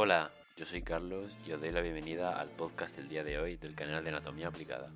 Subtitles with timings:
[0.00, 3.56] Hola, yo soy Carlos y os doy la bienvenida al podcast del día de hoy
[3.56, 4.92] del canal de Anatomía Aplicada.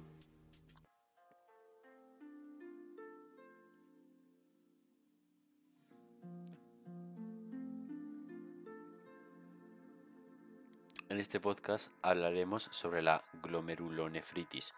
[11.08, 14.72] En este podcast hablaremos sobre la glomerulonefritis,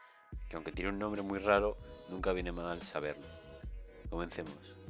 [0.49, 1.77] que aunque tiene un nombre muy raro,
[2.09, 3.27] nunca viene mal saberlo.
[4.09, 4.84] Comencemos.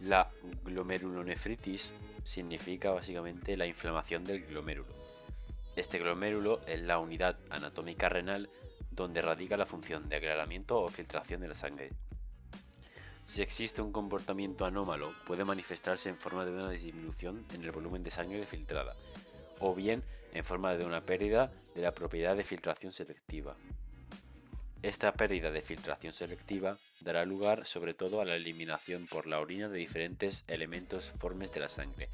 [0.00, 0.30] La
[0.64, 1.92] glomerulonefritis
[2.24, 4.94] significa básicamente la inflamación del glomérulo.
[5.76, 8.48] Este glomérulo es la unidad anatómica renal
[8.90, 11.90] donde radica la función de aclaramiento o filtración de la sangre.
[13.26, 18.02] Si existe un comportamiento anómalo, puede manifestarse en forma de una disminución en el volumen
[18.02, 18.96] de sangre filtrada,
[19.60, 23.56] o bien en forma de una pérdida de la propiedad de filtración selectiva.
[24.82, 29.68] Esta pérdida de filtración selectiva dará lugar sobre todo a la eliminación por la orina
[29.68, 32.08] de diferentes elementos formes de la sangre,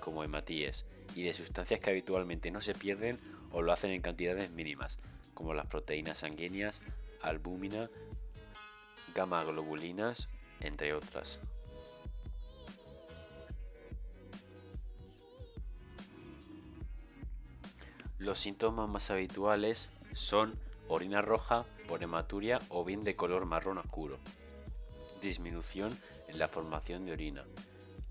[0.00, 3.18] como hematíes, y de sustancias que habitualmente no se pierden
[3.52, 4.98] o lo hacen en cantidades mínimas,
[5.34, 6.80] como las proteínas sanguíneas,
[7.20, 7.90] albúmina,
[9.14, 11.38] gamma globulinas, entre otras.
[18.18, 24.18] Los síntomas más habituales son orina roja por hematuria o bien de color marrón oscuro,
[25.20, 27.44] disminución en la formación de orina,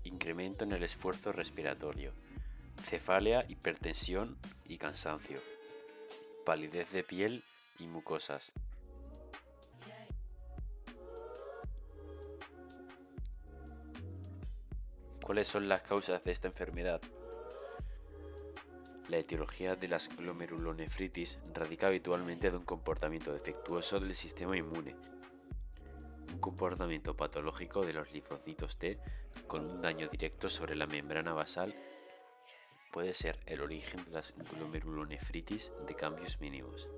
[0.04, 2.12] incremento en el esfuerzo respiratorio,
[2.82, 4.36] cefalia, hipertensión
[4.66, 5.40] y cansancio,
[6.44, 7.44] palidez de piel
[7.78, 8.52] y mucosas.
[15.22, 17.00] ¿Cuáles son las causas de esta enfermedad?
[19.08, 24.96] La etiología de las glomerulonefritis radica habitualmente de un comportamiento defectuoso del sistema inmune,
[26.32, 28.98] un comportamiento patológico de los linfocitos T
[29.46, 31.74] con un daño directo sobre la membrana basal
[32.92, 36.88] puede ser el origen de las glomerulonefritis de cambios mínimos.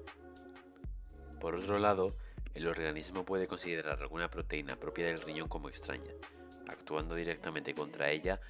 [1.40, 2.16] Por otro lado,
[2.54, 6.12] el organismo puede considerar alguna proteína propia del riñón como extraña,
[6.68, 8.40] actuando directamente contra ella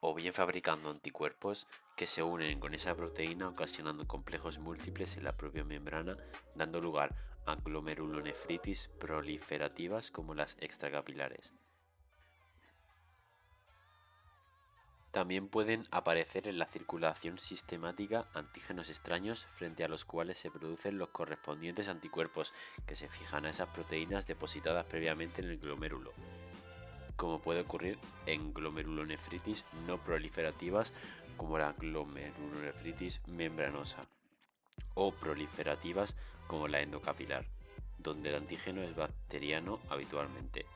[0.00, 1.66] o bien fabricando anticuerpos
[1.96, 6.16] que se unen con esa proteína ocasionando complejos múltiples en la propia membrana,
[6.54, 7.14] dando lugar
[7.46, 11.52] a glomerulonefritis proliferativas como las extracapilares.
[15.14, 20.98] También pueden aparecer en la circulación sistemática antígenos extraños frente a los cuales se producen
[20.98, 22.52] los correspondientes anticuerpos
[22.84, 26.10] que se fijan a esas proteínas depositadas previamente en el glomérulo,
[27.14, 30.92] como puede ocurrir en glomerulonefritis no proliferativas
[31.36, 34.06] como la glomerulonefritis membranosa
[34.94, 37.46] o proliferativas como la endocapilar,
[37.98, 40.66] donde el antígeno es bacteriano habitualmente.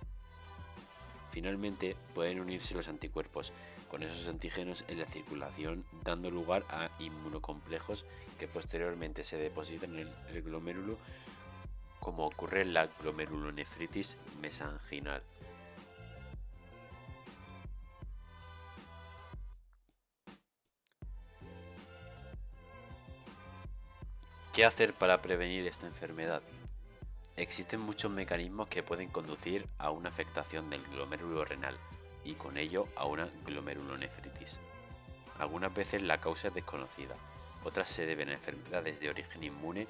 [1.31, 3.53] Finalmente, pueden unirse los anticuerpos
[3.89, 8.05] con esos antígenos en la circulación, dando lugar a inmunocomplejos
[8.39, 10.97] que posteriormente se depositan en el glomérulo,
[12.01, 15.23] como ocurre en la glomerulonefritis mesanginal.
[24.59, 26.43] ¿Qué hacer para prevenir esta enfermedad?
[27.37, 31.79] Existen muchos mecanismos que pueden conducir a una afectación del glomérulo renal
[32.25, 34.59] y con ello a una glomerulonefritis.
[35.39, 37.15] Algunas veces la causa es desconocida,
[37.63, 39.87] otras se deben a enfermedades de origen inmune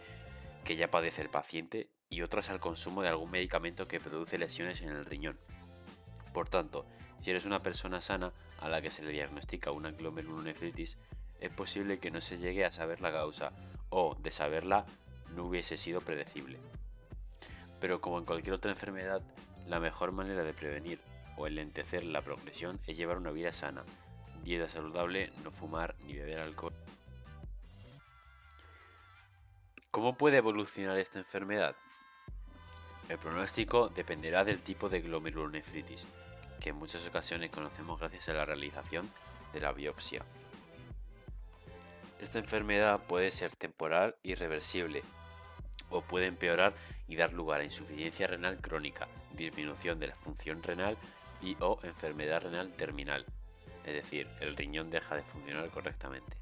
[0.66, 4.82] que ya padece el paciente y otras al consumo de algún medicamento que produce lesiones
[4.82, 5.40] en el riñón.
[6.34, 6.84] Por tanto,
[7.22, 10.98] si eres una persona sana a la que se le diagnostica una glomerulonefritis,
[11.40, 13.52] es posible que no se llegue a saber la causa
[13.90, 14.86] o, de saberla,
[15.34, 16.58] no hubiese sido predecible.
[17.80, 19.22] Pero como en cualquier otra enfermedad,
[19.66, 21.00] la mejor manera de prevenir
[21.36, 23.84] o enlentecer la progresión es llevar una vida sana,
[24.42, 26.74] dieta saludable, no fumar ni beber alcohol.
[29.90, 31.74] ¿Cómo puede evolucionar esta enfermedad?
[33.08, 36.06] El pronóstico dependerá del tipo de glomerulonefritis,
[36.60, 39.10] que en muchas ocasiones conocemos gracias a la realización
[39.52, 40.24] de la biopsia.
[42.20, 45.02] Esta enfermedad puede ser temporal y reversible,
[45.90, 46.74] o puede empeorar
[47.06, 50.96] y dar lugar a insuficiencia renal crónica, disminución de la función renal
[51.40, 53.24] y o enfermedad renal terminal,
[53.84, 56.36] es decir, el riñón deja de funcionar correctamente.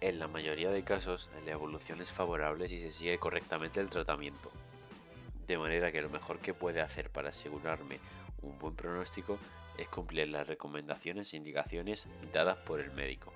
[0.00, 4.50] En la mayoría de casos, la evolución es favorable si se sigue correctamente el tratamiento,
[5.46, 8.00] de manera que lo mejor que puede hacer para asegurarme
[8.42, 9.38] un buen pronóstico
[9.78, 13.32] es cumplir las recomendaciones e indicaciones dadas por el médico.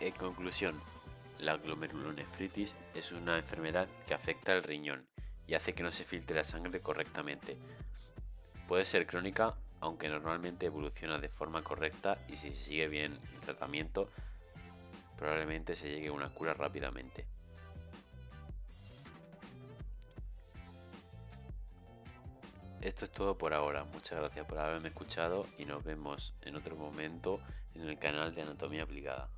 [0.00, 0.80] En conclusión,
[1.40, 5.06] la glomerulonefritis es una enfermedad que afecta al riñón
[5.48, 7.56] y hace que no se filtre la sangre correctamente.
[8.68, 13.40] Puede ser crónica, aunque normalmente evoluciona de forma correcta y si se sigue bien el
[13.40, 14.10] tratamiento,
[15.16, 17.26] probablemente se llegue a una cura rápidamente.
[22.82, 23.84] Esto es todo por ahora.
[23.84, 27.40] Muchas gracias por haberme escuchado y nos vemos en otro momento
[27.74, 29.28] en el canal de Anatomía Aplicada.